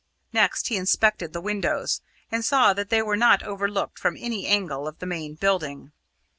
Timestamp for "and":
2.31-2.43